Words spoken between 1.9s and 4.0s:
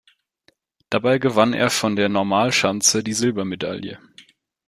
der Normalschanze die Silbermedaille.